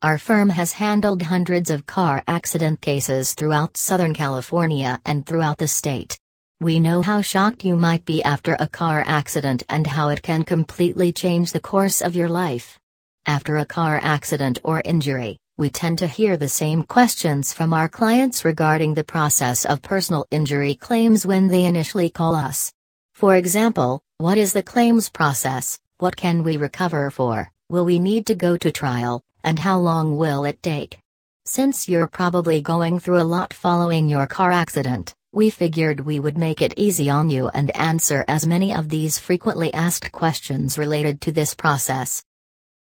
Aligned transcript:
Our 0.00 0.16
firm 0.16 0.50
has 0.50 0.74
handled 0.74 1.22
hundreds 1.22 1.70
of 1.70 1.84
car 1.84 2.22
accident 2.28 2.80
cases 2.80 3.34
throughout 3.34 3.76
Southern 3.76 4.14
California 4.14 5.00
and 5.04 5.26
throughout 5.26 5.58
the 5.58 5.66
state. 5.66 6.16
We 6.60 6.78
know 6.78 7.02
how 7.02 7.20
shocked 7.20 7.64
you 7.64 7.74
might 7.74 8.04
be 8.04 8.22
after 8.22 8.56
a 8.60 8.68
car 8.68 9.02
accident 9.04 9.64
and 9.68 9.88
how 9.88 10.10
it 10.10 10.22
can 10.22 10.44
completely 10.44 11.12
change 11.12 11.50
the 11.50 11.58
course 11.58 12.00
of 12.00 12.14
your 12.14 12.28
life. 12.28 12.78
After 13.26 13.56
a 13.56 13.66
car 13.66 13.98
accident 14.00 14.60
or 14.62 14.82
injury, 14.84 15.36
we 15.56 15.68
tend 15.68 15.98
to 15.98 16.06
hear 16.06 16.36
the 16.36 16.48
same 16.48 16.84
questions 16.84 17.52
from 17.52 17.72
our 17.72 17.88
clients 17.88 18.44
regarding 18.44 18.94
the 18.94 19.02
process 19.02 19.64
of 19.64 19.82
personal 19.82 20.26
injury 20.30 20.76
claims 20.76 21.26
when 21.26 21.48
they 21.48 21.64
initially 21.64 22.08
call 22.08 22.36
us. 22.36 22.72
For 23.14 23.34
example, 23.34 24.00
what 24.18 24.38
is 24.38 24.52
the 24.52 24.62
claims 24.62 25.08
process? 25.08 25.80
What 25.98 26.14
can 26.14 26.44
we 26.44 26.56
recover 26.56 27.10
for? 27.10 27.50
Will 27.68 27.84
we 27.84 27.98
need 27.98 28.26
to 28.26 28.36
go 28.36 28.56
to 28.56 28.70
trial? 28.70 29.24
And 29.44 29.58
how 29.58 29.78
long 29.78 30.16
will 30.16 30.44
it 30.44 30.62
take? 30.62 30.98
Since 31.44 31.88
you're 31.88 32.06
probably 32.06 32.60
going 32.60 33.00
through 33.00 33.20
a 33.20 33.32
lot 33.36 33.52
following 33.52 34.08
your 34.08 34.26
car 34.26 34.52
accident, 34.52 35.14
we 35.32 35.50
figured 35.50 36.00
we 36.00 36.20
would 36.20 36.36
make 36.36 36.62
it 36.62 36.74
easy 36.76 37.08
on 37.08 37.30
you 37.30 37.48
and 37.48 37.74
answer 37.76 38.24
as 38.28 38.46
many 38.46 38.74
of 38.74 38.88
these 38.88 39.18
frequently 39.18 39.72
asked 39.72 40.12
questions 40.12 40.78
related 40.78 41.20
to 41.22 41.32
this 41.32 41.54
process. 41.54 42.22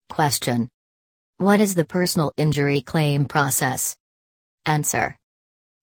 Question 0.10 0.70
what 1.38 1.60
is 1.60 1.76
the 1.76 1.84
personal 1.84 2.32
injury 2.38 2.80
claim 2.80 3.26
process? 3.26 3.98
Answer. 4.66 5.18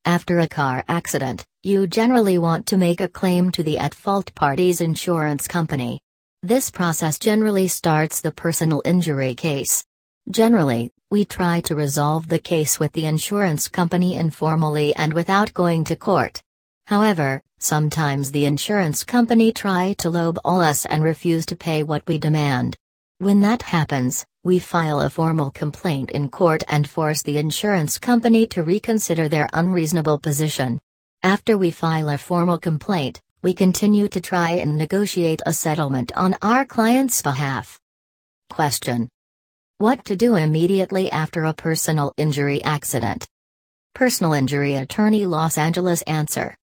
After 0.06 0.40
a 0.40 0.48
car 0.48 0.82
accident, 0.88 1.44
you 1.62 1.86
generally 1.86 2.38
want 2.38 2.64
to 2.68 2.78
make 2.78 3.02
a 3.02 3.08
claim 3.08 3.50
to 3.50 3.62
the 3.62 3.76
at 3.76 3.94
fault 3.94 4.34
party's 4.34 4.80
insurance 4.80 5.46
company. 5.46 6.00
This 6.42 6.70
process 6.70 7.18
generally 7.18 7.68
starts 7.68 8.22
the 8.22 8.32
personal 8.32 8.80
injury 8.86 9.34
case. 9.34 9.84
Generally, 10.30 10.92
we 11.10 11.24
try 11.24 11.60
to 11.62 11.74
resolve 11.74 12.28
the 12.28 12.38
case 12.38 12.78
with 12.78 12.92
the 12.92 13.06
insurance 13.06 13.68
company 13.68 14.14
informally 14.14 14.94
and 14.94 15.12
without 15.12 15.52
going 15.52 15.84
to 15.84 15.96
court. 15.96 16.40
However, 16.86 17.42
sometimes 17.58 18.30
the 18.30 18.46
insurance 18.46 19.04
company 19.04 19.52
try 19.52 19.94
to 19.94 20.08
lowball 20.08 20.64
us 20.64 20.86
and 20.86 21.02
refuse 21.02 21.44
to 21.46 21.56
pay 21.56 21.82
what 21.82 22.06
we 22.06 22.18
demand. 22.18 22.76
When 23.18 23.40
that 23.40 23.62
happens, 23.62 24.24
we 24.44 24.58
file 24.58 25.00
a 25.00 25.10
formal 25.10 25.50
complaint 25.50 26.10
in 26.12 26.28
court 26.28 26.62
and 26.68 26.88
force 26.88 27.22
the 27.22 27.38
insurance 27.38 27.98
company 27.98 28.46
to 28.48 28.62
reconsider 28.62 29.28
their 29.28 29.48
unreasonable 29.52 30.18
position. 30.18 30.80
After 31.22 31.58
we 31.58 31.70
file 31.70 32.08
a 32.08 32.18
formal 32.18 32.58
complaint, 32.58 33.20
we 33.42 33.54
continue 33.54 34.08
to 34.08 34.20
try 34.20 34.52
and 34.52 34.78
negotiate 34.78 35.42
a 35.46 35.52
settlement 35.52 36.12
on 36.16 36.36
our 36.42 36.64
client's 36.64 37.22
behalf. 37.22 37.78
Question. 38.50 39.08
What 39.82 40.04
to 40.04 40.14
do 40.14 40.36
immediately 40.36 41.10
after 41.10 41.42
a 41.42 41.52
personal 41.52 42.12
injury 42.16 42.62
accident? 42.62 43.26
Personal 43.96 44.32
injury 44.32 44.76
attorney 44.76 45.26
Los 45.26 45.58
Angeles 45.58 46.02
answer. 46.02 46.56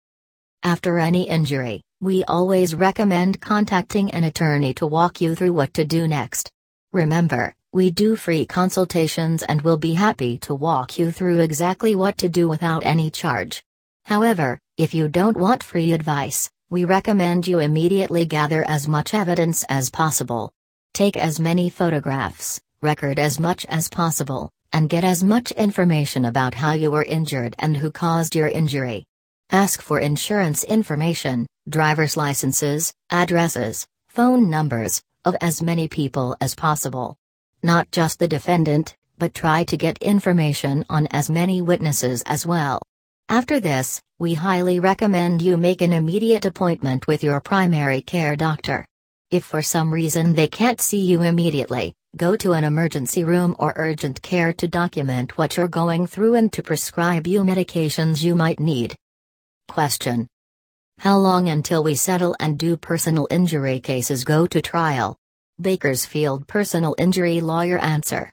After 0.63 0.97
any 0.99 1.27
injury, 1.27 1.81
we 1.99 2.23
always 2.23 2.73
recommend 2.73 3.41
contacting 3.41 4.09
an 4.11 4.23
attorney 4.23 4.73
to 4.75 4.87
walk 4.87 5.19
you 5.19 5.35
through 5.35 5.51
what 5.51 5.73
to 5.73 5.83
do 5.83 6.07
next. 6.07 6.49
Remember, 6.93 7.53
we 7.73 7.91
do 7.91 8.15
free 8.15 8.45
consultations 8.45 9.43
and 9.43 9.63
will 9.63 9.75
be 9.75 9.95
happy 9.95 10.37
to 10.37 10.55
walk 10.55 10.97
you 10.97 11.11
through 11.11 11.41
exactly 11.41 11.95
what 11.95 12.17
to 12.19 12.29
do 12.29 12.47
without 12.47 12.85
any 12.85 13.11
charge. 13.11 13.61
However, 14.05 14.57
if 14.77 14.93
you 14.93 15.09
don't 15.09 15.35
want 15.35 15.61
free 15.61 15.91
advice, 15.91 16.49
we 16.69 16.85
recommend 16.85 17.49
you 17.49 17.59
immediately 17.59 18.23
gather 18.23 18.63
as 18.63 18.87
much 18.87 19.13
evidence 19.13 19.65
as 19.67 19.89
possible. 19.89 20.53
Take 20.93 21.17
as 21.17 21.37
many 21.37 21.69
photographs, 21.69 22.61
record 22.81 23.19
as 23.19 23.39
much 23.39 23.65
as 23.65 23.89
possible, 23.89 24.49
and 24.71 24.89
get 24.89 25.03
as 25.03 25.23
much 25.23 25.51
information 25.51 26.25
about 26.25 26.53
how 26.53 26.73
you 26.73 26.91
were 26.91 27.03
injured 27.03 27.55
and 27.59 27.75
who 27.75 27.91
caused 27.91 28.35
your 28.35 28.47
injury. 28.47 29.05
Ask 29.51 29.81
for 29.81 29.99
insurance 29.99 30.63
information, 30.63 31.47
driver's 31.67 32.15
licenses, 32.15 32.93
addresses, 33.09 33.85
phone 34.07 34.49
numbers, 34.49 35.01
of 35.25 35.35
as 35.41 35.61
many 35.61 35.87
people 35.87 36.37
as 36.39 36.55
possible. 36.55 37.17
Not 37.63 37.91
just 37.91 38.19
the 38.19 38.27
defendant, 38.27 38.95
but 39.17 39.33
try 39.33 39.63
to 39.65 39.75
get 39.75 39.97
information 39.97 40.85
on 40.89 41.07
as 41.11 41.29
many 41.29 41.61
witnesses 41.61 42.21
as 42.25 42.45
well. 42.45 42.81
After 43.27 43.59
this, 43.59 44.01
we 44.17 44.33
highly 44.33 44.79
recommend 44.79 45.41
you 45.41 45.57
make 45.57 45.81
an 45.81 45.93
immediate 45.93 46.45
appointment 46.45 47.07
with 47.07 47.23
your 47.23 47.41
primary 47.41 48.01
care 48.01 48.35
doctor. 48.35 48.85
If 49.29 49.45
for 49.45 49.61
some 49.61 49.93
reason 49.93 50.33
they 50.33 50.47
can't 50.47 50.81
see 50.81 51.01
you 51.01 51.21
immediately, 51.21 51.93
go 52.15 52.35
to 52.35 52.53
an 52.53 52.63
emergency 52.63 53.23
room 53.23 53.55
or 53.59 53.73
urgent 53.75 54.21
care 54.21 54.51
to 54.53 54.67
document 54.67 55.37
what 55.37 55.55
you're 55.55 55.67
going 55.67 56.07
through 56.07 56.35
and 56.35 56.51
to 56.53 56.63
prescribe 56.63 57.27
you 57.27 57.41
medications 57.43 58.23
you 58.23 58.33
might 58.35 58.59
need. 58.59 58.95
Question. 59.67 60.27
How 60.97 61.17
long 61.17 61.49
until 61.49 61.83
we 61.83 61.95
settle 61.95 62.35
and 62.39 62.57
do 62.57 62.75
personal 62.75 63.27
injury 63.29 63.79
cases 63.79 64.23
go 64.23 64.47
to 64.47 64.61
trial? 64.61 65.15
Bakersfield 65.61 66.47
personal 66.47 66.95
injury 66.97 67.41
lawyer 67.41 67.77
answer. 67.77 68.31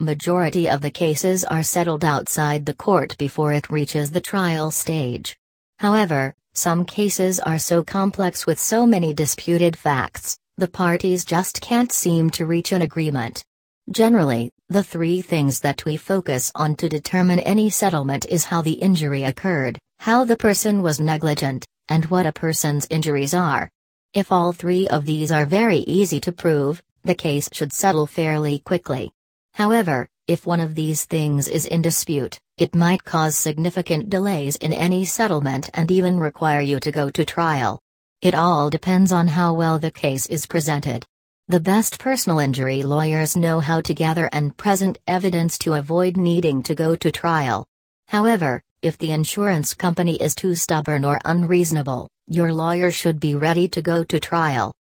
Majority 0.00 0.68
of 0.68 0.80
the 0.80 0.90
cases 0.90 1.44
are 1.44 1.62
settled 1.62 2.04
outside 2.04 2.66
the 2.66 2.74
court 2.74 3.16
before 3.18 3.52
it 3.52 3.70
reaches 3.70 4.10
the 4.10 4.20
trial 4.20 4.70
stage. 4.70 5.36
However, 5.78 6.34
some 6.54 6.84
cases 6.84 7.40
are 7.40 7.58
so 7.58 7.82
complex 7.82 8.46
with 8.46 8.60
so 8.60 8.86
many 8.86 9.14
disputed 9.14 9.76
facts, 9.76 10.38
the 10.58 10.66
parties 10.66 11.24
just 11.24 11.60
can't 11.60 11.92
seem 11.92 12.28
to 12.28 12.44
reach 12.44 12.72
an 12.72 12.82
agreement. 12.82 13.44
Generally, 13.92 14.50
the 14.68 14.82
three 14.82 15.22
things 15.22 15.60
that 15.60 15.84
we 15.84 15.96
focus 15.96 16.50
on 16.56 16.74
to 16.74 16.88
determine 16.88 17.38
any 17.38 17.70
settlement 17.70 18.26
is 18.28 18.44
how 18.44 18.60
the 18.60 18.72
injury 18.72 19.22
occurred, 19.22 19.78
how 20.00 20.24
the 20.24 20.36
person 20.36 20.82
was 20.82 20.98
negligent, 20.98 21.64
and 21.88 22.04
what 22.06 22.26
a 22.26 22.32
person's 22.32 22.88
injuries 22.90 23.34
are. 23.34 23.70
If 24.14 24.32
all 24.32 24.52
three 24.52 24.88
of 24.88 25.06
these 25.06 25.30
are 25.30 25.46
very 25.46 25.78
easy 25.78 26.18
to 26.22 26.32
prove, 26.32 26.82
the 27.04 27.14
case 27.14 27.48
should 27.52 27.72
settle 27.72 28.08
fairly 28.08 28.58
quickly. 28.58 29.12
However, 29.54 30.08
if 30.26 30.44
one 30.44 30.60
of 30.60 30.74
these 30.74 31.04
things 31.04 31.46
is 31.46 31.66
in 31.66 31.82
dispute, 31.82 32.36
it 32.56 32.74
might 32.74 33.04
cause 33.04 33.38
significant 33.38 34.10
delays 34.10 34.56
in 34.56 34.72
any 34.72 35.04
settlement 35.04 35.70
and 35.72 35.88
even 35.92 36.18
require 36.18 36.60
you 36.60 36.80
to 36.80 36.90
go 36.90 37.10
to 37.10 37.24
trial. 37.24 37.78
It 38.20 38.34
all 38.34 38.68
depends 38.68 39.12
on 39.12 39.28
how 39.28 39.54
well 39.54 39.78
the 39.78 39.92
case 39.92 40.26
is 40.26 40.44
presented. 40.44 41.06
The 41.46 41.60
best 41.60 42.00
personal 42.00 42.40
injury 42.40 42.82
lawyers 42.82 43.36
know 43.36 43.60
how 43.60 43.80
to 43.82 43.94
gather 43.94 44.28
and 44.32 44.56
present 44.56 44.98
evidence 45.06 45.56
to 45.58 45.74
avoid 45.74 46.16
needing 46.16 46.64
to 46.64 46.74
go 46.74 46.96
to 46.96 47.12
trial. 47.12 47.64
However, 48.08 48.60
if 48.82 48.98
the 48.98 49.12
insurance 49.12 49.72
company 49.72 50.16
is 50.20 50.34
too 50.34 50.56
stubborn 50.56 51.04
or 51.04 51.20
unreasonable, 51.24 52.08
your 52.26 52.52
lawyer 52.52 52.90
should 52.90 53.20
be 53.20 53.36
ready 53.36 53.68
to 53.68 53.82
go 53.82 54.02
to 54.02 54.18
trial. 54.18 54.74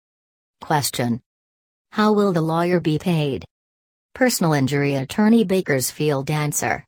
Question. 0.62 1.22
How 1.92 2.14
will 2.14 2.32
the 2.32 2.42
lawyer 2.42 2.80
be 2.80 2.98
paid? 2.98 3.44
Personal 4.14 4.54
injury 4.54 4.96
attorney 4.96 5.44
Bakersfield 5.44 6.32
answer. 6.32 6.86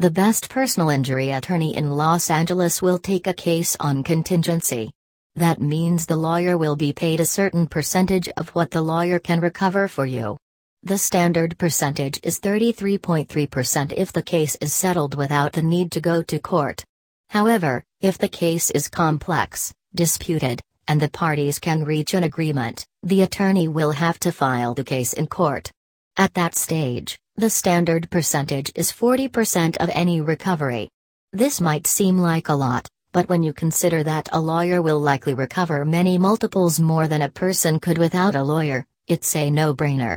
The 0.00 0.10
best 0.10 0.50
personal 0.50 0.90
injury 0.90 1.30
attorney 1.30 1.76
in 1.76 1.92
Los 1.92 2.30
Angeles 2.30 2.82
will 2.82 2.98
take 2.98 3.28
a 3.28 3.32
case 3.32 3.76
on 3.78 4.02
contingency. 4.02 4.90
That 5.38 5.60
means 5.60 6.04
the 6.04 6.16
lawyer 6.16 6.58
will 6.58 6.74
be 6.74 6.92
paid 6.92 7.20
a 7.20 7.24
certain 7.24 7.68
percentage 7.68 8.28
of 8.30 8.48
what 8.56 8.72
the 8.72 8.82
lawyer 8.82 9.20
can 9.20 9.38
recover 9.38 9.86
for 9.86 10.04
you. 10.04 10.36
The 10.82 10.98
standard 10.98 11.56
percentage 11.58 12.18
is 12.24 12.40
33.3% 12.40 13.92
if 13.96 14.12
the 14.12 14.20
case 14.20 14.56
is 14.60 14.74
settled 14.74 15.14
without 15.14 15.52
the 15.52 15.62
need 15.62 15.92
to 15.92 16.00
go 16.00 16.24
to 16.24 16.40
court. 16.40 16.82
However, 17.28 17.84
if 18.00 18.18
the 18.18 18.28
case 18.28 18.72
is 18.72 18.88
complex, 18.88 19.72
disputed, 19.94 20.60
and 20.88 21.00
the 21.00 21.08
parties 21.08 21.60
can 21.60 21.84
reach 21.84 22.14
an 22.14 22.24
agreement, 22.24 22.84
the 23.04 23.22
attorney 23.22 23.68
will 23.68 23.92
have 23.92 24.18
to 24.18 24.32
file 24.32 24.74
the 24.74 24.82
case 24.82 25.12
in 25.12 25.28
court. 25.28 25.70
At 26.16 26.34
that 26.34 26.56
stage, 26.56 27.16
the 27.36 27.48
standard 27.48 28.10
percentage 28.10 28.72
is 28.74 28.90
40% 28.90 29.76
of 29.76 29.88
any 29.90 30.20
recovery. 30.20 30.88
This 31.32 31.60
might 31.60 31.86
seem 31.86 32.18
like 32.18 32.48
a 32.48 32.54
lot, 32.54 32.88
but 33.12 33.28
when 33.28 33.42
you 33.42 33.52
consider 33.52 34.02
that 34.02 34.28
a 34.32 34.40
lawyer 34.40 34.80
will 34.82 35.00
likely 35.00 35.34
recover 35.34 35.84
many 35.84 36.18
multiples 36.18 36.78
more 36.78 37.08
than 37.08 37.22
a 37.22 37.28
person 37.28 37.80
could 37.80 37.98
without 37.98 38.34
a 38.34 38.42
lawyer, 38.42 38.84
it's 39.06 39.34
a 39.36 39.50
no 39.50 39.74
brainer. 39.74 40.16